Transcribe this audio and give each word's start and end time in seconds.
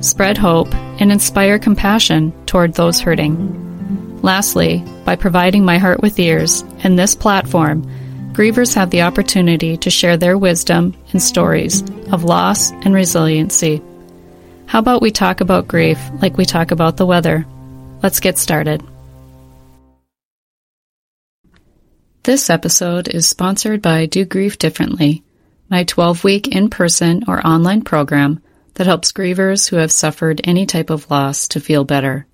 spread 0.00 0.38
hope, 0.38 0.72
and 1.00 1.12
inspire 1.12 1.58
compassion 1.58 2.32
toward 2.46 2.74
those 2.74 3.00
hurting. 3.00 4.20
Lastly, 4.22 4.84
by 5.04 5.16
providing 5.16 5.64
my 5.64 5.78
heart 5.78 6.00
with 6.00 6.18
ears 6.18 6.62
and 6.82 6.98
this 6.98 7.14
platform, 7.14 7.84
grievers 8.32 8.74
have 8.74 8.90
the 8.90 9.02
opportunity 9.02 9.76
to 9.78 9.90
share 9.90 10.16
their 10.16 10.36
wisdom 10.36 10.96
and 11.12 11.22
stories 11.22 11.82
of 12.12 12.24
loss 12.24 12.70
and 12.70 12.94
resiliency. 12.94 13.82
How 14.66 14.80
about 14.80 15.02
we 15.02 15.10
talk 15.10 15.40
about 15.40 15.68
grief 15.68 15.98
like 16.20 16.36
we 16.36 16.44
talk 16.44 16.70
about 16.70 16.96
the 16.96 17.06
weather? 17.06 17.46
Let's 18.02 18.20
get 18.20 18.38
started. 18.38 18.82
This 22.24 22.50
episode 22.50 23.08
is 23.08 23.26
sponsored 23.26 23.80
by 23.80 24.06
Do 24.06 24.24
Grief 24.24 24.58
Differently 24.58 25.22
my 25.70 25.84
12 25.84 26.24
week 26.24 26.48
in 26.48 26.70
person 26.70 27.24
or 27.28 27.46
online 27.46 27.82
program 27.82 28.40
that 28.78 28.86
helps 28.86 29.10
grievers 29.10 29.68
who 29.68 29.74
have 29.74 29.90
suffered 29.90 30.40
any 30.44 30.64
type 30.64 30.88
of 30.88 31.10
loss 31.10 31.48
to 31.48 31.58
feel 31.58 31.82
better. 31.82 32.24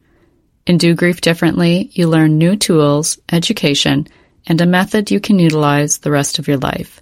In 0.67 0.77
Do 0.77 0.95
Grief 0.95 1.23
Differently, 1.23 1.91
you 1.95 2.07
learn 2.07 2.37
new 2.37 2.55
tools, 2.55 3.19
education, 3.33 4.07
and 4.47 4.61
a 4.61 4.67
method 4.67 5.11
you 5.11 5.21
can 5.21 5.39
utilize 5.39 5.99
the 5.99 6.11
rest 6.11 6.39
of 6.39 6.47
your 6.47 6.59
life. 6.59 7.01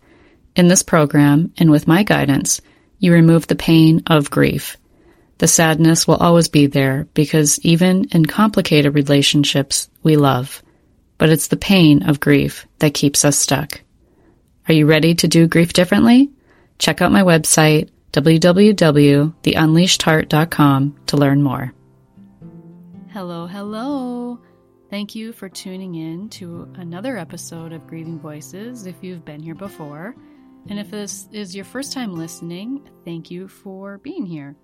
In 0.54 0.68
this 0.68 0.84
program, 0.84 1.52
and 1.58 1.72
with 1.72 1.88
my 1.88 2.04
guidance, 2.04 2.60
you 3.00 3.12
remove 3.12 3.48
the 3.48 3.56
pain 3.56 4.04
of 4.06 4.30
grief. 4.30 4.76
The 5.38 5.48
sadness 5.48 6.06
will 6.06 6.16
always 6.16 6.46
be 6.46 6.66
there 6.66 7.08
because 7.12 7.58
even 7.64 8.04
in 8.12 8.26
complicated 8.26 8.94
relationships, 8.94 9.90
we 10.04 10.16
love. 10.16 10.62
But 11.18 11.30
it's 11.30 11.48
the 11.48 11.56
pain 11.56 12.08
of 12.08 12.20
grief 12.20 12.64
that 12.78 12.94
keeps 12.94 13.24
us 13.24 13.38
stuck. 13.38 13.80
Are 14.68 14.74
you 14.74 14.86
ready 14.86 15.16
to 15.16 15.26
do 15.26 15.48
grief 15.48 15.72
differently? 15.72 16.30
Check 16.78 17.02
out 17.02 17.10
my 17.10 17.22
website, 17.22 17.88
www.theunleashedheart.com, 18.12 20.96
to 21.06 21.16
learn 21.16 21.42
more. 21.42 21.72
Hello, 23.10 23.46
hello. 23.46 24.38
Thank 24.90 25.14
you 25.14 25.32
for 25.32 25.48
tuning 25.48 25.94
in 25.94 26.28
to 26.30 26.68
another 26.74 27.16
episode 27.16 27.72
of 27.72 27.86
Grieving 27.86 28.18
Voices 28.18 28.86
if 28.86 28.96
you've 29.00 29.24
been 29.24 29.40
here 29.42 29.54
before. 29.54 30.16
And 30.68 30.78
if 30.78 30.90
this 30.90 31.28
is 31.32 31.56
your 31.56 31.64
first 31.64 31.92
time 31.92 32.14
listening, 32.14 32.88
thank 33.04 33.30
you 33.30 33.48
for 33.48 33.98
being 33.98 34.26
here. 34.26 34.56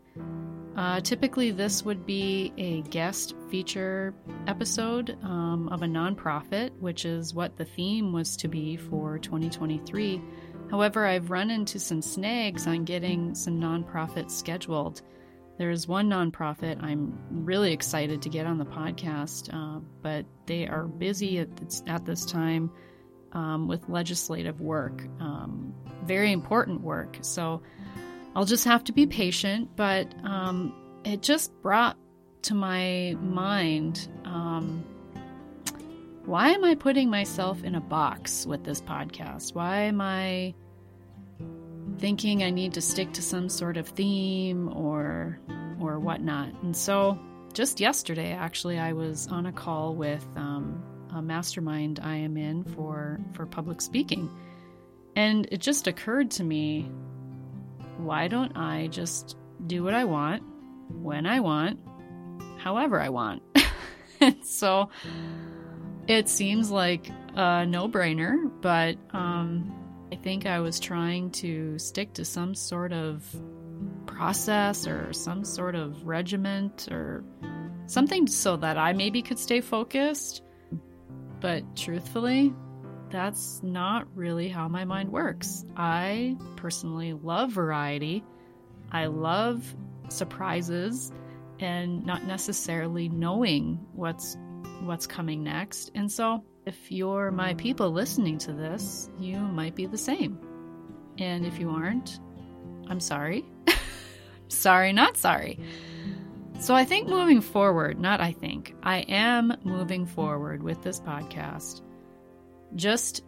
Uh, 0.76 1.00
typically, 1.00 1.50
this 1.50 1.84
would 1.84 2.06
be 2.06 2.52
a 2.56 2.82
guest 2.82 3.34
feature 3.50 4.14
episode 4.46 5.18
um, 5.24 5.68
of 5.70 5.82
a 5.82 5.86
nonprofit, 5.86 6.70
which 6.78 7.04
is 7.04 7.34
what 7.34 7.56
the 7.56 7.64
theme 7.64 8.12
was 8.12 8.36
to 8.36 8.48
be 8.48 8.76
for 8.76 9.18
2023. 9.18 10.22
However, 10.70 11.06
I've 11.06 11.30
run 11.30 11.50
into 11.50 11.78
some 11.78 12.02
snags 12.02 12.66
on 12.66 12.84
getting 12.84 13.34
some 13.34 13.60
nonprofits 13.60 14.32
scheduled. 14.32 15.02
There's 15.58 15.88
one 15.88 16.08
nonprofit 16.08 16.82
I'm 16.82 17.18
really 17.30 17.72
excited 17.72 18.22
to 18.22 18.28
get 18.28 18.46
on 18.46 18.58
the 18.58 18.64
podcast, 18.64 19.52
uh, 19.52 19.80
but 20.02 20.24
they 20.46 20.68
are 20.68 20.84
busy 20.84 21.38
at 21.38 21.56
this, 21.56 21.82
at 21.86 22.04
this 22.04 22.24
time 22.24 22.70
um, 23.32 23.66
with 23.66 23.88
legislative 23.88 24.60
work, 24.60 25.02
um, 25.20 25.74
very 26.04 26.32
important 26.32 26.82
work. 26.82 27.18
So 27.22 27.62
I'll 28.36 28.44
just 28.44 28.64
have 28.64 28.84
to 28.84 28.92
be 28.92 29.06
patient, 29.06 29.70
but 29.74 30.14
um, 30.24 30.74
it 31.04 31.22
just 31.22 31.52
brought 31.60 31.96
to 32.42 32.54
my 32.54 33.16
mind 33.20 34.08
um, 34.24 34.84
why 36.28 36.50
am 36.50 36.62
I 36.62 36.74
putting 36.74 37.08
myself 37.08 37.64
in 37.64 37.74
a 37.74 37.80
box 37.80 38.44
with 38.44 38.62
this 38.62 38.82
podcast? 38.82 39.54
Why 39.54 39.78
am 39.84 39.98
I 40.02 40.54
thinking 41.96 42.42
I 42.42 42.50
need 42.50 42.74
to 42.74 42.82
stick 42.82 43.14
to 43.14 43.22
some 43.22 43.48
sort 43.48 43.78
of 43.78 43.88
theme 43.88 44.68
or 44.76 45.40
or 45.80 45.98
whatnot? 45.98 46.52
And 46.62 46.76
so, 46.76 47.18
just 47.54 47.80
yesterday, 47.80 48.32
actually, 48.32 48.78
I 48.78 48.92
was 48.92 49.26
on 49.28 49.46
a 49.46 49.52
call 49.52 49.94
with 49.94 50.22
um, 50.36 50.84
a 51.14 51.22
mastermind 51.22 51.98
I 52.02 52.16
am 52.16 52.36
in 52.36 52.62
for 52.62 53.18
for 53.32 53.46
public 53.46 53.80
speaking, 53.80 54.30
and 55.16 55.48
it 55.50 55.62
just 55.62 55.86
occurred 55.86 56.30
to 56.32 56.44
me 56.44 56.90
why 57.96 58.28
don't 58.28 58.54
I 58.54 58.88
just 58.88 59.34
do 59.66 59.82
what 59.82 59.94
I 59.94 60.04
want, 60.04 60.42
when 60.90 61.24
I 61.24 61.40
want, 61.40 61.80
however 62.58 63.00
I 63.00 63.08
want? 63.08 63.42
so 64.42 64.90
it 66.08 66.28
seems 66.28 66.70
like 66.70 67.10
a 67.34 67.66
no 67.66 67.86
brainer, 67.86 68.50
but 68.62 68.96
um, 69.12 69.72
I 70.10 70.16
think 70.16 70.46
I 70.46 70.60
was 70.60 70.80
trying 70.80 71.30
to 71.32 71.78
stick 71.78 72.14
to 72.14 72.24
some 72.24 72.54
sort 72.54 72.94
of 72.94 73.24
process 74.06 74.86
or 74.86 75.12
some 75.12 75.44
sort 75.44 75.74
of 75.74 76.06
regiment 76.06 76.88
or 76.90 77.22
something 77.86 78.26
so 78.26 78.56
that 78.56 78.78
I 78.78 78.94
maybe 78.94 79.20
could 79.20 79.38
stay 79.38 79.60
focused. 79.60 80.42
But 81.40 81.76
truthfully, 81.76 82.54
that's 83.10 83.62
not 83.62 84.06
really 84.14 84.48
how 84.48 84.66
my 84.66 84.86
mind 84.86 85.12
works. 85.12 85.64
I 85.76 86.36
personally 86.56 87.12
love 87.12 87.52
variety. 87.52 88.24
I 88.90 89.06
love 89.06 89.62
surprises 90.08 91.12
and 91.60 92.04
not 92.06 92.24
necessarily 92.24 93.10
knowing 93.10 93.78
what's 93.92 94.38
what's 94.80 95.06
coming 95.06 95.42
next. 95.42 95.90
And 95.94 96.10
so, 96.10 96.44
if 96.66 96.92
you're 96.92 97.30
my 97.30 97.54
people 97.54 97.90
listening 97.90 98.38
to 98.38 98.52
this, 98.52 99.08
you 99.18 99.38
might 99.38 99.74
be 99.74 99.86
the 99.86 99.98
same. 99.98 100.38
And 101.18 101.46
if 101.46 101.58
you 101.58 101.70
aren't, 101.70 102.20
I'm 102.88 103.00
sorry. 103.00 103.44
sorry, 104.48 104.92
not 104.92 105.16
sorry. 105.16 105.58
So 106.60 106.74
I 106.74 106.84
think 106.84 107.08
moving 107.08 107.40
forward, 107.40 108.00
not 108.00 108.20
I 108.20 108.32
think, 108.32 108.74
I 108.82 108.98
am 109.00 109.56
moving 109.64 110.06
forward 110.06 110.62
with 110.62 110.82
this 110.82 111.00
podcast 111.00 111.82
just 112.74 113.24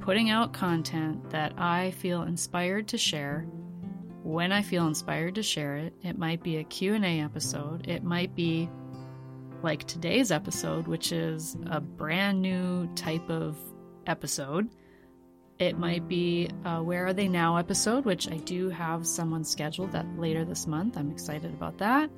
putting 0.00 0.30
out 0.30 0.52
content 0.52 1.30
that 1.30 1.54
I 1.58 1.92
feel 1.92 2.22
inspired 2.22 2.88
to 2.88 2.98
share 2.98 3.46
when 4.22 4.52
I 4.52 4.62
feel 4.62 4.86
inspired 4.86 5.36
to 5.36 5.42
share 5.42 5.76
it. 5.76 5.94
It 6.02 6.18
might 6.18 6.42
be 6.42 6.58
a 6.58 6.64
Q&A 6.64 7.20
episode. 7.20 7.88
It 7.88 8.04
might 8.04 8.34
be 8.34 8.68
like 9.64 9.84
today's 9.84 10.30
episode, 10.30 10.86
which 10.86 11.10
is 11.10 11.56
a 11.66 11.80
brand 11.80 12.40
new 12.40 12.86
type 12.94 13.28
of 13.30 13.56
episode. 14.06 14.68
It 15.58 15.78
might 15.78 16.06
be 16.06 16.50
a 16.64 16.82
Where 16.82 17.06
Are 17.06 17.12
They 17.12 17.28
Now 17.28 17.56
episode, 17.56 18.04
which 18.04 18.30
I 18.30 18.36
do 18.36 18.68
have 18.68 19.06
someone 19.06 19.42
scheduled 19.42 19.92
that 19.92 20.06
later 20.18 20.44
this 20.44 20.66
month. 20.66 20.96
I'm 20.96 21.10
excited 21.10 21.52
about 21.52 21.78
that. 21.78 22.10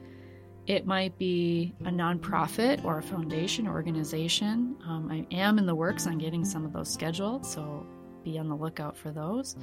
It 0.66 0.86
might 0.86 1.16
be 1.16 1.74
a 1.84 1.90
nonprofit 1.90 2.84
or 2.84 2.98
a 2.98 3.02
foundation 3.02 3.68
organization. 3.68 4.76
Um, 4.84 5.08
I 5.10 5.24
am 5.34 5.58
in 5.58 5.66
the 5.66 5.74
works 5.74 6.08
on 6.08 6.18
getting 6.18 6.44
some 6.44 6.64
of 6.64 6.72
those 6.72 6.92
scheduled, 6.92 7.46
so 7.46 7.86
be 8.24 8.38
on 8.38 8.48
the 8.48 8.56
lookout 8.56 8.96
for 8.96 9.12
those. 9.12 9.54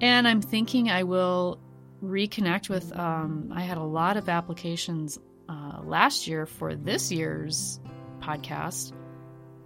And 0.00 0.26
I'm 0.26 0.40
thinking 0.40 0.90
I 0.90 1.02
will 1.02 1.60
reconnect 2.02 2.70
with. 2.70 2.96
Um, 2.98 3.52
I 3.54 3.60
had 3.60 3.76
a 3.76 3.82
lot 3.82 4.16
of 4.16 4.30
applications 4.30 5.18
uh, 5.50 5.80
last 5.82 6.28
year 6.28 6.46
for 6.46 6.76
this 6.76 7.10
year's 7.10 7.80
podcast, 8.20 8.92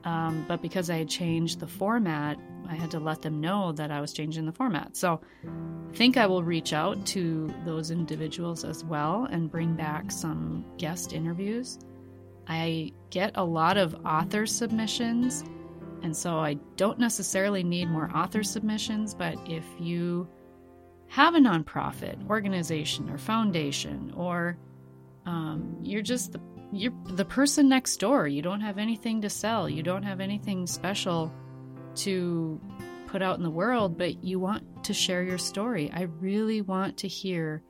um, 0.04 0.44
but 0.48 0.62
because 0.62 0.88
I 0.88 0.96
had 0.96 1.08
changed 1.08 1.60
the 1.60 1.66
format, 1.66 2.38
I 2.69 2.75
had 2.75 2.90
to 2.92 3.00
let 3.00 3.20
them 3.20 3.40
know 3.40 3.72
that 3.72 3.90
I 3.90 4.00
was 4.00 4.12
changing 4.12 4.46
the 4.46 4.52
format. 4.52 4.96
So 4.96 5.20
I 5.44 5.96
think 5.96 6.16
I 6.16 6.26
will 6.26 6.42
reach 6.42 6.72
out 6.72 7.04
to 7.08 7.52
those 7.66 7.90
individuals 7.90 8.64
as 8.64 8.82
well 8.82 9.28
and 9.31 9.50
bring 9.50 9.75
back 9.75 10.10
some 10.10 10.64
guest 10.78 11.12
interviews. 11.12 11.78
I 12.48 12.92
get 13.10 13.32
a 13.34 13.44
lot 13.44 13.76
of 13.76 13.94
author 14.06 14.46
submissions, 14.46 15.44
and 16.02 16.16
so 16.16 16.38
I 16.38 16.54
don't 16.76 16.98
necessarily 16.98 17.62
need 17.62 17.90
more 17.90 18.10
author 18.14 18.42
submissions, 18.42 19.14
but 19.14 19.36
if 19.46 19.64
you 19.78 20.26
have 21.08 21.34
a 21.34 21.38
nonprofit 21.38 22.28
organization 22.28 23.10
or 23.10 23.19
foundation, 23.19 24.12
or 24.16 24.56
um, 25.26 25.79
you're 25.82 26.03
just 26.03 26.32
the 26.32 26.41
you're 26.73 26.93
the 27.06 27.25
person 27.25 27.69
next 27.69 27.99
door, 27.99 28.26
you 28.26 28.43
don't 28.43 28.61
have 28.61 28.79
anything 28.79 29.23
to 29.23 29.31
sell, 29.31 29.69
you 29.69 29.82
don't 29.82 30.03
have 30.03 30.21
anything 30.21 30.67
special 30.67 31.32
to 31.97 32.61
put 33.06 33.23
out 33.23 33.37
in 33.37 33.44
the 33.44 33.50
world, 33.50 33.97
but 33.97 34.25
you 34.25 34.41
want 34.41 34.85
to 34.85 34.93
share 34.93 35.23
your 35.23 35.38
story. 35.38 35.91
I 35.94 36.03
really 36.03 36.62
want 36.62 36.97
to 36.99 37.09
hear 37.09 37.62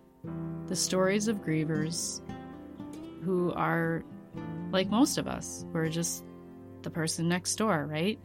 the 0.69 0.77
stories 0.77 1.29
of 1.29 1.43
grievers 1.43 2.23
who 3.25 3.53
are 3.53 4.05
like 4.71 4.89
most 4.89 5.19
of 5.19 5.29
us. 5.29 5.67
We're 5.73 5.89
just 5.89 6.25
the 6.83 6.91
person 6.91 7.29
next 7.29 7.57
door, 7.57 7.87
right? 7.87 8.19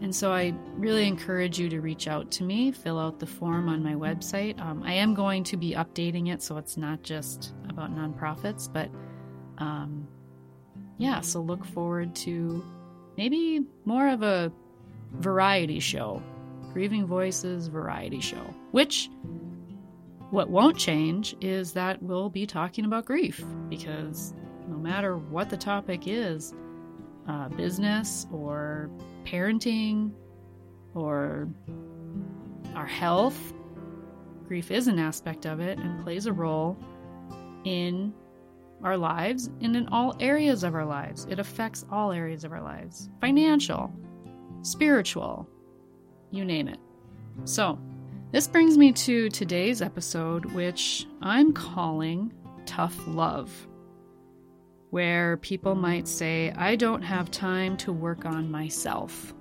And 0.00 0.14
so 0.14 0.32
I 0.32 0.54
really 0.76 1.06
encourage 1.06 1.58
you 1.58 1.68
to 1.68 1.80
reach 1.80 2.08
out 2.08 2.30
to 2.32 2.44
me, 2.44 2.72
fill 2.72 2.98
out 2.98 3.20
the 3.20 3.26
form 3.26 3.68
on 3.68 3.82
my 3.82 3.94
website. 3.94 4.60
Um, 4.60 4.82
I 4.82 4.94
am 4.94 5.14
going 5.14 5.44
to 5.44 5.56
be 5.56 5.72
updating 5.72 6.32
it 6.32 6.42
so 6.42 6.56
it's 6.56 6.76
not 6.76 7.02
just 7.02 7.54
about 7.74 7.94
nonprofits, 7.94 8.72
but 8.72 8.88
um, 9.58 10.06
yeah, 10.98 11.20
so 11.20 11.40
look 11.40 11.64
forward 11.64 12.14
to 12.16 12.64
maybe 13.16 13.64
more 13.84 14.08
of 14.08 14.22
a 14.22 14.52
variety 15.12 15.80
show, 15.80 16.22
Grieving 16.72 17.06
Voices 17.06 17.68
variety 17.68 18.20
show, 18.20 18.42
which 18.70 19.10
what 20.30 20.50
won't 20.50 20.76
change 20.76 21.36
is 21.40 21.72
that 21.72 22.02
we'll 22.02 22.30
be 22.30 22.46
talking 22.46 22.84
about 22.84 23.04
grief 23.04 23.44
because 23.68 24.34
no 24.68 24.76
matter 24.76 25.16
what 25.16 25.50
the 25.50 25.56
topic 25.56 26.06
is, 26.06 26.54
uh, 27.28 27.48
business 27.50 28.26
or 28.32 28.90
parenting 29.24 30.12
or 30.94 31.48
our 32.74 32.86
health, 32.86 33.52
grief 34.48 34.70
is 34.70 34.88
an 34.88 34.98
aspect 34.98 35.46
of 35.46 35.60
it 35.60 35.78
and 35.78 36.02
plays 36.02 36.26
a 36.26 36.32
role 36.32 36.76
in 37.64 38.12
our 38.82 38.96
lives 38.96 39.50
and 39.60 39.76
in 39.76 39.88
all 39.88 40.14
areas 40.20 40.62
of 40.62 40.74
our 40.74 40.84
lives. 40.84 41.26
It 41.30 41.38
affects 41.38 41.84
all 41.90 42.12
areas 42.12 42.44
of 42.44 42.52
our 42.52 42.62
lives 42.62 43.08
financial, 43.20 43.92
spiritual, 44.62 45.48
you 46.30 46.44
name 46.44 46.68
it. 46.68 46.78
So, 47.44 47.78
this 48.32 48.48
brings 48.48 48.76
me 48.76 48.92
to 48.92 49.28
today's 49.30 49.80
episode, 49.80 50.44
which 50.46 51.06
I'm 51.22 51.52
calling 51.52 52.32
Tough 52.66 52.96
Love 53.06 53.50
where 54.94 55.38
people 55.38 55.74
might 55.74 56.06
say, 56.06 56.52
I 56.56 56.76
don't 56.76 57.02
have 57.02 57.28
time 57.28 57.76
to 57.78 57.92
work 57.92 58.24
on 58.24 58.48
myself. 58.48 59.34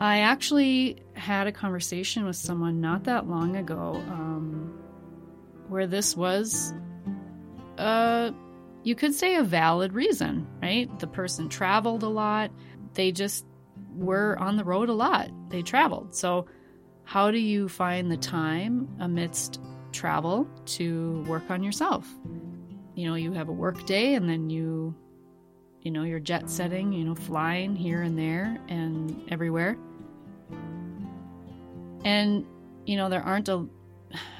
I 0.00 0.18
actually 0.18 0.96
had 1.12 1.46
a 1.46 1.52
conversation 1.52 2.24
with 2.24 2.34
someone 2.34 2.80
not 2.80 3.04
that 3.04 3.28
long 3.28 3.54
ago 3.54 4.02
um, 4.08 4.25
where 5.68 5.86
this 5.86 6.16
was, 6.16 6.72
uh, 7.78 8.30
you 8.82 8.94
could 8.94 9.14
say, 9.14 9.36
a 9.36 9.42
valid 9.42 9.92
reason, 9.92 10.46
right? 10.62 10.96
The 10.98 11.06
person 11.06 11.48
traveled 11.48 12.02
a 12.02 12.08
lot, 12.08 12.50
they 12.94 13.12
just 13.12 13.44
were 13.94 14.38
on 14.38 14.56
the 14.56 14.64
road 14.64 14.88
a 14.88 14.94
lot, 14.94 15.30
they 15.48 15.62
traveled. 15.62 16.14
So, 16.14 16.46
how 17.04 17.30
do 17.30 17.38
you 17.38 17.68
find 17.68 18.10
the 18.10 18.16
time 18.16 18.88
amidst 18.98 19.60
travel 19.92 20.48
to 20.66 21.24
work 21.28 21.50
on 21.50 21.62
yourself? 21.62 22.06
you 22.96 23.06
know, 23.06 23.14
you 23.14 23.32
have 23.32 23.48
a 23.48 23.52
work 23.52 23.84
day 23.86 24.14
and 24.14 24.28
then 24.28 24.48
you, 24.48 24.94
you 25.82 25.90
know, 25.90 26.02
you're 26.02 26.18
jet 26.18 26.50
setting, 26.50 26.92
you 26.92 27.04
know, 27.04 27.14
flying 27.14 27.76
here 27.76 28.02
and 28.02 28.18
there 28.18 28.58
and 28.68 29.22
everywhere. 29.30 29.76
And, 32.04 32.46
you 32.86 32.96
know, 32.96 33.10
there 33.10 33.22
aren't 33.22 33.50
a, 33.50 33.66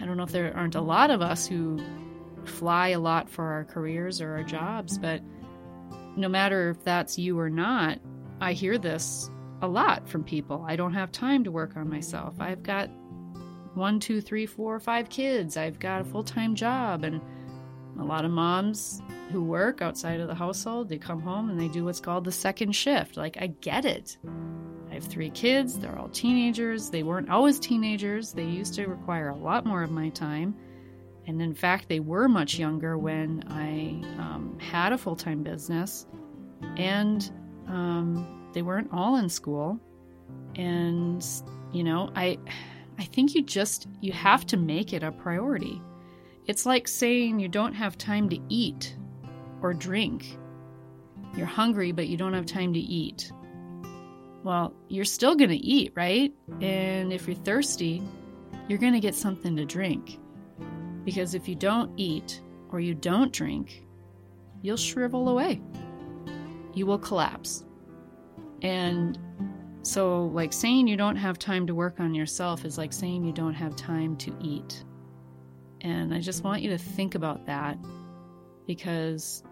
I 0.01 0.05
don't 0.05 0.17
know 0.17 0.23
if 0.23 0.33
there 0.33 0.55
aren't 0.57 0.75
a 0.75 0.81
lot 0.81 1.11
of 1.11 1.23
us 1.23 1.47
who 1.47 1.81
fly 2.45 2.89
a 2.89 2.99
lot 2.99 3.29
for 3.29 3.45
our 3.45 3.65
careers 3.65 4.21
or 4.21 4.33
our 4.33 4.45
jobs, 4.45 4.99
but 4.99 5.21
no 6.17 6.29
matter 6.29 6.71
if 6.71 6.85
that's 6.85 7.19
you 7.19 7.39
or 7.39 7.51
not, 7.51 7.99
I 8.41 8.53
hear 8.53 8.79
this 8.79 9.31
a 9.63 9.69
lot 9.69 10.09
from 10.09 10.25
people. 10.25 10.65
I 10.67 10.77
don't 10.77 10.95
have 10.95 11.11
time 11.13 11.45
to 11.45 11.51
work 11.51 11.77
on 11.77 11.89
myself. 11.89 12.35
I've 12.41 12.63
got 12.63 12.89
one, 13.75 14.01
two, 14.01 14.21
three, 14.21 14.47
four, 14.47 14.79
five 14.81 15.09
kids. 15.09 15.57
I've 15.57 15.79
got 15.79 16.03
a 16.03 16.05
full 16.05 16.25
time 16.25 16.55
job. 16.55 17.05
And, 17.05 17.21
a 17.99 18.05
lot 18.05 18.25
of 18.25 18.31
moms 18.31 19.01
who 19.31 19.43
work 19.43 19.81
outside 19.81 20.21
of 20.21 20.29
the 20.29 20.35
household, 20.35 20.89
they 20.89 20.99
come 20.99 21.21
home 21.21 21.51
and 21.51 21.59
they 21.59 21.69
do 21.69 21.85
what's 21.85 22.01
called 22.01 22.25
the 22.25 22.33
second 22.33 22.73
shift. 22.73 23.17
Like, 23.17 23.37
I 23.41 23.49
get 23.49 23.85
it. 23.85 24.19
Have 24.97 25.05
three 25.05 25.31
kids, 25.31 25.79
they're 25.79 25.99
all 25.99 26.09
teenagers. 26.09 26.89
They 26.89 27.03
weren't 27.03 27.29
always 27.29 27.61
teenagers, 27.61 28.33
they 28.33 28.45
used 28.45 28.73
to 28.75 28.87
require 28.87 29.29
a 29.29 29.37
lot 29.37 29.67
more 29.67 29.83
of 29.83 29.91
my 29.91 30.09
time. 30.09 30.57
And 31.27 31.43
in 31.43 31.55
fact, 31.55 31.89
they 31.89 32.01
were 32.01 32.29
much 32.29 32.59
younger 32.59 32.97
when 32.97 33.45
I 33.49 34.01
um, 34.19 34.59
had 34.59 34.95
a 34.95 34.99
full 34.99 35.17
time 35.17 35.43
business. 35.43 36.07
And 36.79 37.31
um, 37.69 38.49
they 38.55 38.63
weren't 38.63 38.89
all 38.91 39.17
in 39.17 39.29
school. 39.29 39.79
And, 40.55 41.25
you 41.73 41.85
know, 41.85 42.11
I. 42.17 42.39
I 42.99 43.05
think 43.05 43.35
you 43.35 43.43
just 43.43 43.89
you 44.01 44.13
have 44.13 44.47
to 44.47 44.57
make 44.57 44.95
it 44.95 45.03
a 45.03 45.13
priority. 45.13 45.83
It's 46.47 46.65
like 46.65 46.89
saying 46.89 47.41
you 47.41 47.49
don't 47.49 47.75
have 47.75 47.99
time 47.99 48.31
to 48.31 48.39
eat 48.49 48.97
or 49.61 49.75
drink. 49.75 50.39
You're 51.37 51.45
hungry, 51.45 51.93
but 51.93 52.09
you 52.09 52.17
don't 52.17 52.33
have 52.33 52.47
time 52.47 52.73
to 52.73 52.81
eat. 52.81 53.31
Well, 54.47 54.75
you're 54.89 55.05
still 55.05 55.35
going 55.35 55.51
to 55.51 55.57
eat, 55.57 55.93
right? 55.97 56.33
And 56.61 57.13
if 57.13 57.27
you're 57.27 57.35
thirsty, 57.35 58.01
you're 58.69 58.79
going 58.79 58.93
to 58.93 59.01
get 59.01 59.17
something 59.17 59.57
to 59.57 59.65
drink. 59.65 60.21
Because 61.03 61.35
if 61.35 61.49
you 61.49 61.57
don't 61.57 61.91
eat 61.99 62.41
or 62.69 62.79
you 62.79 62.95
don't 62.95 63.33
drink, 63.33 63.85
you'll 64.63 64.77
shrivel 64.77 65.31
away. 65.31 65.61
You 66.75 66.87
will 66.87 67.01
collapse. 67.01 67.65
And 68.63 69.19
so, 69.83 70.27
like 70.27 70.53
saying 70.53 70.87
you 70.87 70.97
don't 70.97 71.17
have 71.17 71.41
time 71.41 71.67
to 71.67 71.75
work 71.75 71.99
on 71.99 72.15
yourself 72.15 72.65
is 72.65 72.79
like 72.79 72.93
saying 72.93 73.25
you 73.25 73.33
don't 73.33 73.55
have 73.55 73.75
time 73.75 74.17
to 74.19 74.33
eat. 74.41 74.85
And 75.81 76.15
I 76.15 76.21
just 76.21 76.45
want 76.45 76.63
you 76.63 76.71
to 76.71 76.79
think 76.79 77.17
about 77.17 77.47
that 77.47 77.79
because 78.65 79.43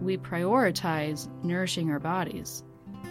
we 0.00 0.16
prioritize 0.16 1.28
nourishing 1.44 1.90
our 1.90 2.00
bodies. 2.00 2.64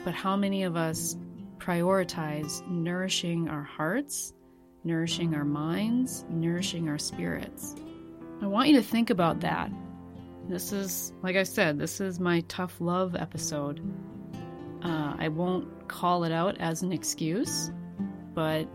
But 0.04 0.14
how 0.14 0.36
many 0.36 0.64
of 0.64 0.76
us 0.76 1.16
prioritize 1.58 2.68
nourishing 2.68 3.50
our 3.50 3.64
hearts, 3.64 4.34
nourishing 4.84 5.36
our 5.36 5.46
minds, 5.46 6.26
nourishing 6.30 6.90
our 6.90 6.98
spirits? 6.98 7.76
I 8.42 8.48
want 8.48 8.70
you 8.70 8.76
to 8.76 8.84
think 8.84 9.10
about 9.10 9.42
that. 9.42 9.72
This 10.50 10.74
is, 10.74 11.14
like 11.22 11.36
I 11.36 11.44
said, 11.44 11.78
this 11.78 12.02
is 12.02 12.20
my 12.20 12.42
tough 12.48 12.82
love 12.82 13.16
episode. 13.16 13.80
Uh, 14.84 15.16
I 15.18 15.28
won't 15.28 15.88
call 15.88 16.24
it 16.24 16.32
out 16.32 16.58
as 16.60 16.82
an 16.82 16.92
excuse, 16.92 17.72
but 18.34 18.68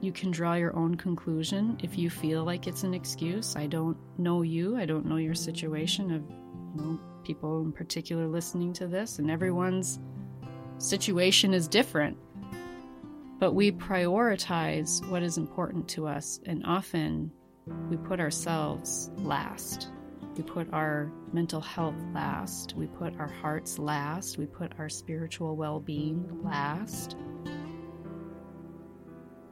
you 0.00 0.12
can 0.12 0.30
draw 0.30 0.54
your 0.54 0.76
own 0.76 0.96
conclusion 0.96 1.78
if 1.82 1.96
you 1.96 2.10
feel 2.10 2.44
like 2.44 2.66
it's 2.66 2.82
an 2.82 2.92
excuse. 2.92 3.56
I 3.56 3.66
don't 3.66 3.96
know 4.18 4.42
you. 4.42 4.76
I 4.76 4.84
don't 4.84 5.06
know 5.06 5.16
your 5.16 5.34
situation 5.34 6.12
of 6.12 6.22
you 6.28 6.82
know 6.82 7.00
people 7.24 7.62
in 7.62 7.72
particular 7.72 8.26
listening 8.26 8.72
to 8.74 8.86
this 8.86 9.18
and 9.18 9.30
everyone's 9.30 9.98
situation 10.78 11.54
is 11.54 11.68
different. 11.68 12.16
But 13.38 13.52
we 13.52 13.70
prioritize 13.70 15.06
what 15.08 15.22
is 15.22 15.36
important 15.36 15.88
to 15.90 16.06
us 16.06 16.40
and 16.46 16.64
often 16.64 17.30
we 17.90 17.96
put 17.96 18.20
ourselves 18.20 19.10
last. 19.18 19.90
We 20.36 20.42
put 20.42 20.72
our 20.72 21.10
mental 21.32 21.60
health 21.60 21.96
last. 22.14 22.74
We 22.76 22.86
put 22.86 23.18
our 23.18 23.28
hearts 23.28 23.78
last. 23.78 24.38
We 24.38 24.46
put 24.46 24.72
our 24.78 24.88
spiritual 24.88 25.56
well 25.56 25.80
being 25.80 26.42
last. 26.44 27.16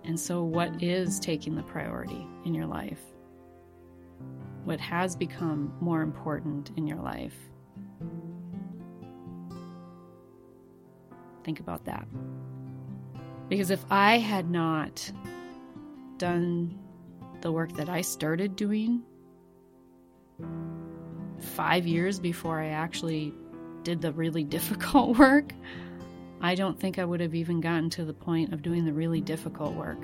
And 0.05 0.21
so, 0.21 0.45
what 0.45 0.83
is 0.83 1.19
taking 1.19 1.57
the 1.57 1.63
priority 1.63 2.27
in 2.45 2.55
your 2.55 2.67
life? 2.67 3.01
What 4.65 4.79
has 4.81 5.17
become 5.17 5.75
more 5.81 6.03
important 6.03 6.71
in 6.77 6.87
your 6.87 7.01
life? 7.01 7.35
Think 11.45 11.61
about 11.61 11.85
that. 11.85 12.09
Because 13.49 13.71
if 13.71 13.85
I 13.91 14.19
had 14.19 14.51
not 14.51 15.11
done 16.17 16.79
the 17.43 17.53
work 17.53 17.75
that 17.75 17.91
I 17.91 18.01
started 18.01 18.57
doing 18.57 19.03
five 21.39 21.87
years 21.87 22.19
before 22.19 22.61
I 22.61 22.69
actually 22.69 23.35
did 23.83 24.01
the 24.01 24.13
really 24.13 24.45
difficult 24.57 25.19
work, 25.19 25.53
I 26.41 26.55
don't 26.55 26.81
think 26.81 26.99
I 26.99 27.05
would 27.05 27.21
have 27.21 27.35
even 27.35 27.61
gotten 27.61 27.91
to 27.91 28.05
the 28.05 28.15
point 28.15 28.53
of 28.55 28.63
doing 28.63 28.87
the 28.87 28.93
really 28.93 29.21
difficult 29.21 29.75
work. 29.75 30.03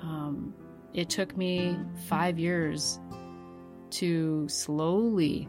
Um, 0.00 0.54
it 0.94 1.10
took 1.10 1.36
me 1.36 1.78
five 2.08 2.38
years 2.38 2.98
to 3.90 4.48
slowly, 4.48 5.48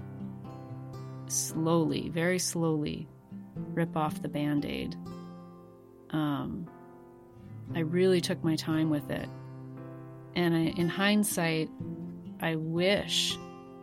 slowly, 1.28 2.10
very 2.10 2.40
slowly 2.40 3.08
rip 3.56 3.96
off 3.96 4.22
the 4.22 4.30
band 4.30 4.66
aid. 4.66 4.96
Um, 6.12 6.68
I 7.74 7.80
really 7.80 8.22
took 8.22 8.44
my 8.44 8.56
time 8.56 8.90
with 8.90 9.10
it. 9.10 9.28
And 10.36 10.56
I, 10.56 10.60
in 10.78 10.90
hindsight, 10.90 11.70
I 12.42 12.56
wish 12.56 13.38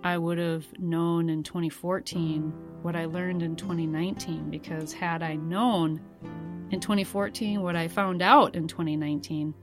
I 0.04 0.18
would 0.18 0.38
have 0.38 0.66
known 0.78 1.30
in 1.30 1.42
2014 1.42 2.52
what 2.82 2.96
I 2.96 3.06
learned 3.06 3.42
in 3.42 3.56
2019 3.56 4.50
because 4.50 4.92
had 4.92 5.22
I 5.22 5.36
known 5.36 6.00
in 6.70 6.80
2014 6.80 7.62
what 7.62 7.76
I 7.76 7.88
found 7.88 8.22
out 8.22 8.54
in 8.54 8.66
2019, 8.66 9.54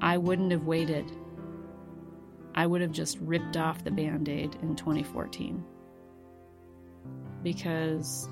I 0.00 0.18
wouldn't 0.18 0.50
have 0.50 0.64
waited. 0.64 1.10
I 2.54 2.66
would 2.66 2.80
have 2.80 2.92
just 2.92 3.18
ripped 3.20 3.56
off 3.56 3.84
the 3.84 3.90
band 3.90 4.28
aid 4.28 4.56
in 4.62 4.74
2014 4.74 5.62
because 7.42 8.28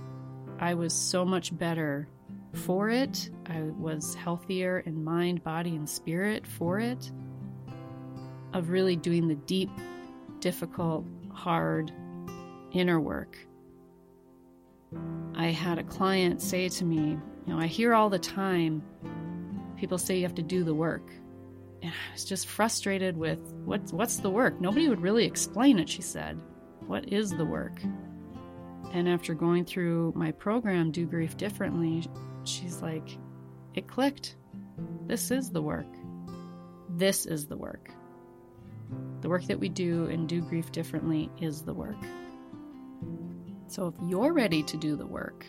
I 0.58 0.74
was 0.74 0.92
so 0.92 1.24
much 1.24 1.56
better 1.56 2.08
for 2.52 2.90
it. 2.90 3.30
I 3.46 3.60
was 3.78 4.14
healthier 4.14 4.80
in 4.80 5.04
mind, 5.04 5.44
body, 5.44 5.76
and 5.76 5.88
spirit 5.88 6.46
for 6.46 6.78
it. 6.78 7.10
Of 8.52 8.70
really 8.70 8.96
doing 8.96 9.28
the 9.28 9.34
deep, 9.34 9.70
difficult, 10.40 11.04
hard 11.32 11.92
inner 12.72 12.98
work. 12.98 13.36
I 15.34 15.48
had 15.48 15.78
a 15.78 15.84
client 15.84 16.40
say 16.40 16.68
to 16.68 16.84
me, 16.84 17.18
You 17.46 17.54
know, 17.54 17.58
I 17.58 17.66
hear 17.66 17.94
all 17.94 18.08
the 18.08 18.18
time 18.18 18.82
people 19.78 19.98
say 19.98 20.16
you 20.16 20.22
have 20.22 20.34
to 20.34 20.42
do 20.42 20.64
the 20.64 20.74
work. 20.74 21.10
And 21.82 21.92
I 21.92 22.12
was 22.12 22.24
just 22.24 22.48
frustrated 22.48 23.16
with 23.16 23.38
what's 23.64 23.92
what's 23.92 24.16
the 24.16 24.30
work? 24.30 24.60
Nobody 24.60 24.88
would 24.88 25.00
really 25.00 25.24
explain 25.24 25.78
it, 25.78 25.88
she 25.88 26.02
said. 26.02 26.40
What 26.86 27.12
is 27.12 27.30
the 27.30 27.44
work? 27.44 27.80
And 28.92 29.08
after 29.08 29.34
going 29.34 29.64
through 29.64 30.12
my 30.16 30.32
program, 30.32 30.90
Do 30.90 31.06
Grief 31.06 31.36
Differently, 31.36 32.06
she's 32.44 32.80
like, 32.80 33.18
it 33.74 33.86
clicked. 33.86 34.36
This 35.06 35.30
is 35.30 35.50
the 35.50 35.62
work. 35.62 35.86
This 36.88 37.26
is 37.26 37.46
the 37.46 37.56
work. 37.56 37.90
The 39.20 39.28
work 39.28 39.44
that 39.44 39.60
we 39.60 39.68
do 39.68 40.06
and 40.06 40.28
do 40.28 40.40
grief 40.40 40.72
differently 40.72 41.30
is 41.40 41.62
the 41.62 41.74
work. 41.74 41.98
So 43.66 43.88
if 43.88 43.94
you're 44.08 44.32
ready 44.32 44.62
to 44.62 44.76
do 44.76 44.96
the 44.96 45.06
work 45.06 45.44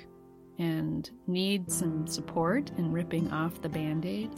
and 0.58 1.10
need 1.28 1.72
some 1.72 2.06
support 2.06 2.72
in 2.78 2.92
ripping 2.92 3.32
off 3.32 3.62
the 3.62 3.70
band 3.70 4.06
aid 4.06 4.30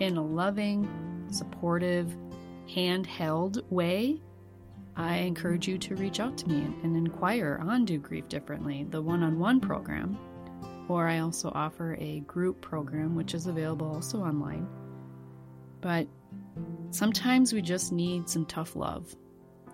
in 0.00 0.16
a 0.16 0.24
loving, 0.24 0.88
supportive, 1.30 2.16
handheld 2.68 3.62
way, 3.70 4.20
I 4.96 5.16
encourage 5.18 5.66
you 5.66 5.78
to 5.78 5.96
reach 5.96 6.20
out 6.20 6.36
to 6.38 6.48
me 6.48 6.62
and, 6.82 6.96
inquire 6.96 7.60
on 7.62 7.84
Do 7.84 7.98
Grief 7.98 8.28
Differently, 8.28 8.86
the 8.90 9.00
one 9.00 9.22
on 9.22 9.38
one 9.38 9.60
program. 9.60 10.18
Or 10.88 11.08
I 11.08 11.20
also 11.20 11.50
offer 11.54 11.96
a 11.98 12.20
group 12.20 12.60
program, 12.60 13.14
which 13.14 13.34
is 13.34 13.46
available 13.46 13.86
also 13.86 14.20
online. 14.20 14.66
But 15.80 16.06
sometimes 16.90 17.52
we 17.52 17.62
just 17.62 17.92
need 17.92 18.28
some 18.28 18.44
tough 18.44 18.76
love. 18.76 19.14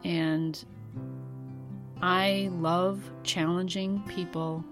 And 0.05 0.63
I 2.01 2.49
love 2.53 3.03
challenging 3.25 4.03
people 4.07 4.65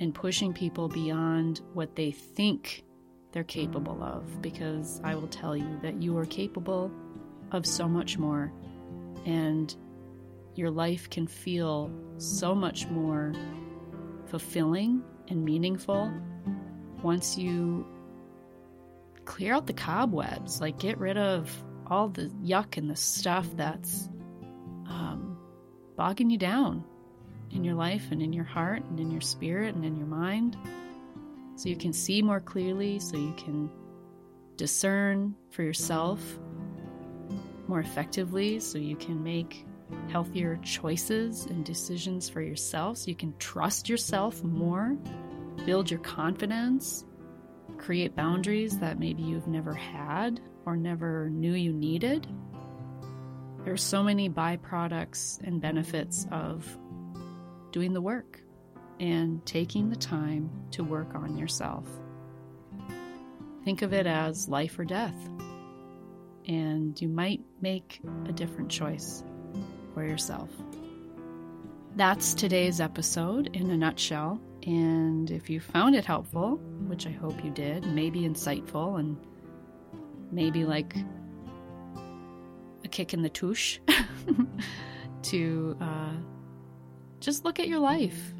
and 0.00 0.14
pushing 0.14 0.54
people 0.54 0.88
beyond 0.88 1.60
what 1.74 1.94
they 1.94 2.10
think 2.10 2.84
they're 3.32 3.44
capable 3.44 4.02
of 4.02 4.40
because 4.42 5.00
I 5.04 5.14
will 5.14 5.28
tell 5.28 5.56
you 5.56 5.78
that 5.82 6.02
you 6.02 6.16
are 6.18 6.26
capable 6.26 6.90
of 7.50 7.66
so 7.66 7.88
much 7.88 8.18
more 8.18 8.52
and 9.24 9.74
your 10.54 10.70
life 10.70 11.08
can 11.10 11.26
feel 11.26 11.90
so 12.18 12.54
much 12.54 12.86
more 12.88 13.32
fulfilling 14.26 15.02
and 15.28 15.44
meaningful 15.44 16.12
once 17.02 17.36
you 17.36 17.86
clear 19.24 19.54
out 19.54 19.66
the 19.66 19.72
cobwebs, 19.72 20.60
like 20.60 20.78
get 20.78 20.98
rid 20.98 21.16
of 21.16 21.50
all 21.86 22.08
the 22.08 22.26
yuck 22.42 22.76
and 22.76 22.88
the 22.90 22.96
stuff 22.96 23.48
that's 23.56 24.08
um, 24.86 25.38
bogging 25.96 26.30
you 26.30 26.38
down 26.38 26.84
in 27.50 27.64
your 27.64 27.74
life 27.74 28.10
and 28.10 28.22
in 28.22 28.32
your 28.32 28.44
heart 28.44 28.82
and 28.84 28.98
in 28.98 29.10
your 29.10 29.20
spirit 29.20 29.74
and 29.74 29.84
in 29.84 29.96
your 29.96 30.06
mind. 30.06 30.56
So 31.56 31.68
you 31.68 31.76
can 31.76 31.92
see 31.92 32.22
more 32.22 32.40
clearly, 32.40 32.98
so 32.98 33.16
you 33.16 33.34
can 33.36 33.70
discern 34.56 35.34
for 35.50 35.62
yourself 35.62 36.20
more 37.68 37.80
effectively 37.80 38.60
so 38.60 38.78
you 38.78 38.96
can 38.96 39.22
make 39.22 39.66
healthier 40.10 40.58
choices 40.62 41.46
and 41.46 41.64
decisions 41.64 42.28
for 42.28 42.40
yourself 42.40 42.98
so 42.98 43.08
you 43.08 43.14
can 43.14 43.34
trust 43.38 43.88
yourself 43.88 44.42
more, 44.42 44.96
build 45.64 45.90
your 45.90 46.00
confidence, 46.00 47.04
create 47.78 48.14
boundaries 48.14 48.78
that 48.78 48.98
maybe 48.98 49.22
you've 49.22 49.48
never 49.48 49.74
had 49.74 50.40
or 50.66 50.76
never 50.76 51.28
knew 51.30 51.54
you 51.54 51.72
needed. 51.72 52.26
There's 53.64 53.82
so 53.82 54.02
many 54.02 54.28
byproducts 54.28 55.40
and 55.42 55.60
benefits 55.60 56.26
of 56.30 56.66
doing 57.70 57.92
the 57.92 58.00
work 58.00 58.40
and 59.00 59.44
taking 59.46 59.88
the 59.88 59.96
time 59.96 60.50
to 60.72 60.84
work 60.84 61.14
on 61.14 61.36
yourself. 61.36 61.88
Think 63.64 63.82
of 63.82 63.92
it 63.92 64.06
as 64.06 64.48
life 64.48 64.78
or 64.78 64.84
death 64.84 65.16
and 66.46 67.00
you 67.00 67.08
might 67.08 67.40
make 67.60 68.00
a 68.26 68.32
different 68.32 68.70
choice 68.70 69.24
for 69.94 70.04
yourself. 70.04 70.50
That's 71.96 72.34
today's 72.34 72.80
episode 72.80 73.54
in 73.54 73.70
a 73.70 73.76
nutshell. 73.76 74.40
And 74.66 75.30
if 75.30 75.50
you 75.50 75.60
found 75.60 75.94
it 75.94 76.04
helpful, 76.04 76.56
which 76.86 77.06
I 77.06 77.10
hope 77.10 77.44
you 77.44 77.50
did, 77.50 77.86
maybe 77.86 78.20
insightful 78.20 78.98
and 78.98 79.16
maybe 80.30 80.64
like 80.64 80.96
a 82.84 82.88
kick 82.88 83.12
in 83.12 83.22
the 83.22 83.28
touche 83.28 83.78
to 85.22 85.76
uh, 85.80 86.12
just 87.20 87.44
look 87.44 87.60
at 87.60 87.68
your 87.68 87.78
life 87.78 88.32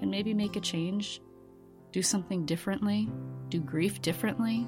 and 0.00 0.10
maybe 0.10 0.34
make 0.34 0.56
a 0.56 0.60
change, 0.60 1.20
do 1.92 2.02
something 2.02 2.46
differently, 2.46 3.08
do 3.48 3.60
grief 3.60 4.00
differently, 4.02 4.66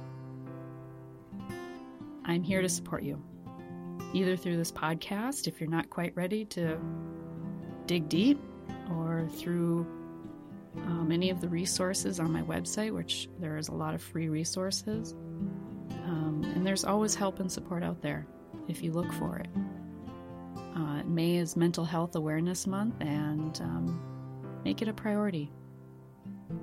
I'm 2.28 2.42
here 2.42 2.62
to 2.62 2.68
support 2.68 3.02
you. 3.02 3.22
Either 4.12 4.36
through 4.36 4.58
this 4.58 4.70
podcast, 4.70 5.48
if 5.48 5.60
you're 5.60 5.70
not 5.70 5.90
quite 5.90 6.14
ready 6.14 6.44
to 6.46 6.78
dig 7.86 8.08
deep, 8.08 8.38
or 8.90 9.28
through 9.36 9.86
um, 10.76 11.10
any 11.12 11.30
of 11.30 11.40
the 11.40 11.48
resources 11.48 12.20
on 12.20 12.32
my 12.32 12.42
website, 12.42 12.92
which 12.92 13.28
there 13.38 13.56
is 13.56 13.68
a 13.68 13.74
lot 13.74 13.94
of 13.94 14.02
free 14.02 14.28
resources. 14.28 15.12
Um, 16.04 16.42
and 16.54 16.66
there's 16.66 16.84
always 16.84 17.14
help 17.14 17.40
and 17.40 17.50
support 17.50 17.82
out 17.82 18.00
there 18.02 18.26
if 18.68 18.82
you 18.82 18.92
look 18.92 19.12
for 19.14 19.38
it. 19.38 19.48
Uh, 20.76 21.02
May 21.04 21.36
is 21.36 21.56
Mental 21.56 21.84
Health 21.84 22.14
Awareness 22.14 22.66
Month, 22.66 22.94
and 23.00 23.58
um, 23.60 24.60
make 24.64 24.82
it 24.82 24.88
a 24.88 24.92
priority 24.92 25.50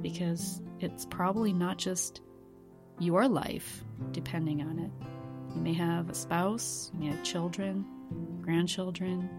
because 0.02 0.62
it's 0.80 1.06
probably 1.06 1.54
not 1.54 1.78
just 1.78 2.22
your 3.00 3.28
life 3.28 3.84
depending 4.12 4.62
on 4.62 4.80
it. 4.80 4.92
You 5.56 5.62
may 5.62 5.74
have 5.74 6.10
a 6.10 6.14
spouse, 6.14 6.92
you 6.94 7.00
may 7.00 7.16
have 7.16 7.24
children, 7.24 7.86
grandchildren, 8.42 9.30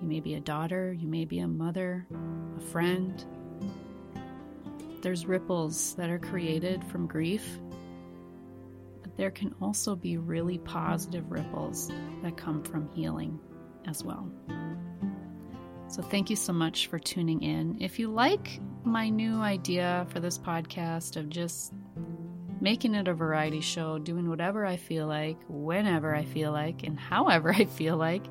you 0.00 0.06
may 0.06 0.20
be 0.20 0.34
a 0.34 0.40
daughter, 0.40 0.92
you 0.92 1.08
may 1.08 1.24
be 1.24 1.38
a 1.38 1.48
mother, 1.48 2.06
a 2.56 2.60
friend. 2.60 3.24
There's 5.00 5.24
ripples 5.24 5.94
that 5.94 6.10
are 6.10 6.18
created 6.18 6.84
from 6.84 7.06
grief, 7.06 7.58
but 9.02 9.16
there 9.16 9.30
can 9.30 9.54
also 9.62 9.96
be 9.96 10.18
really 10.18 10.58
positive 10.58 11.30
ripples 11.30 11.90
that 12.22 12.36
come 12.36 12.62
from 12.62 12.90
healing 12.90 13.40
as 13.86 14.04
well. 14.04 14.30
So, 15.88 16.02
thank 16.02 16.30
you 16.30 16.36
so 16.36 16.52
much 16.52 16.86
for 16.86 16.98
tuning 16.98 17.42
in. 17.42 17.78
If 17.80 17.98
you 17.98 18.12
like 18.12 18.60
my 18.84 19.08
new 19.08 19.40
idea 19.40 20.06
for 20.10 20.20
this 20.20 20.38
podcast 20.38 21.16
of 21.16 21.28
just 21.28 21.72
making 22.60 22.94
it 22.94 23.08
a 23.08 23.14
variety 23.14 23.60
show, 23.60 23.98
doing 23.98 24.28
whatever 24.28 24.64
I 24.64 24.76
feel 24.76 25.06
like, 25.06 25.38
whenever 25.48 26.14
I 26.14 26.24
feel 26.24 26.52
like, 26.52 26.82
and 26.82 26.98
however 26.98 27.50
I 27.54 27.64
feel 27.64 27.96
like. 27.96 28.24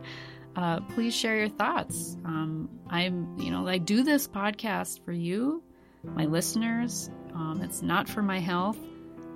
Uh, 0.55 0.81
please 0.93 1.15
share 1.15 1.37
your 1.37 1.49
thoughts. 1.49 2.17
Um, 2.25 2.69
I'm, 2.89 3.37
you 3.39 3.51
know, 3.51 3.67
I 3.67 3.77
do 3.77 4.03
this 4.03 4.27
podcast 4.27 5.05
for 5.05 5.11
you, 5.11 5.63
my 6.03 6.25
listeners. 6.25 7.09
Um, 7.33 7.61
it's 7.63 7.81
not 7.81 8.09
for 8.09 8.21
my 8.21 8.39
health, 8.39 8.77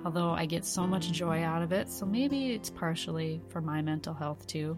although 0.04 0.30
I 0.30 0.46
get 0.46 0.64
so 0.64 0.86
much 0.86 1.12
joy 1.12 1.42
out 1.42 1.62
of 1.62 1.72
it. 1.72 1.88
So 1.88 2.04
maybe 2.04 2.52
it's 2.52 2.68
partially 2.68 3.40
for 3.48 3.60
my 3.60 3.80
mental 3.80 4.12
health 4.12 4.46
too, 4.46 4.76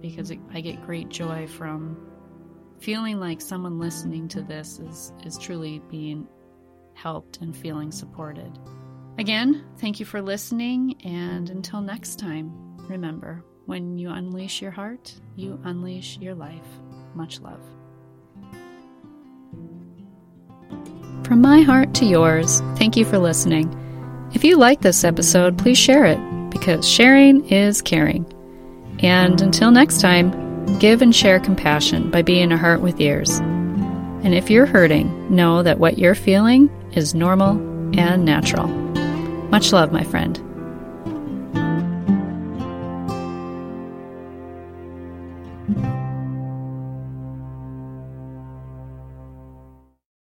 because 0.00 0.30
it, 0.30 0.38
I 0.52 0.60
get 0.60 0.84
great 0.84 1.08
joy 1.08 1.46
from 1.46 1.96
feeling 2.80 3.18
like 3.18 3.40
someone 3.40 3.80
listening 3.80 4.28
to 4.28 4.42
this 4.42 4.78
is 4.78 5.12
is 5.24 5.36
truly 5.36 5.82
being 5.90 6.28
helped 6.94 7.38
and 7.38 7.56
feeling 7.56 7.90
supported. 7.90 8.56
Again, 9.18 9.64
thank 9.78 9.98
you 9.98 10.06
for 10.06 10.22
listening, 10.22 10.94
and 11.04 11.50
until 11.50 11.80
next 11.80 12.20
time, 12.20 12.52
remember 12.88 13.44
when 13.66 13.98
you 13.98 14.10
unleash 14.10 14.62
your 14.62 14.70
heart, 14.70 15.12
you 15.34 15.60
unleash 15.64 16.18
your 16.18 16.36
life. 16.36 16.66
Much 17.14 17.40
love. 17.40 17.60
From 21.24 21.42
my 21.42 21.62
heart 21.62 21.94
to 21.94 22.06
yours, 22.06 22.60
thank 22.76 22.96
you 22.96 23.04
for 23.04 23.18
listening. 23.18 23.74
If 24.34 24.44
you 24.44 24.56
like 24.56 24.82
this 24.82 25.02
episode, 25.02 25.58
please 25.58 25.76
share 25.76 26.04
it 26.04 26.20
because 26.50 26.88
sharing 26.88 27.44
is 27.48 27.82
caring. 27.82 28.24
And 29.00 29.40
until 29.42 29.72
next 29.72 30.00
time, 30.00 30.78
give 30.78 31.02
and 31.02 31.14
share 31.14 31.40
compassion 31.40 32.12
by 32.12 32.22
being 32.22 32.52
a 32.52 32.56
heart 32.56 32.82
with 32.82 33.00
ears. 33.00 33.40
And 33.40 34.32
if 34.32 34.48
you're 34.48 34.66
hurting, 34.66 35.34
know 35.34 35.64
that 35.64 35.80
what 35.80 35.98
you're 35.98 36.14
feeling 36.14 36.70
is 36.92 37.14
normal 37.14 37.58
and 37.98 38.24
natural. 38.24 38.87
Much 39.50 39.72
love, 39.72 39.92
my 39.92 40.04
friend. 40.04 40.47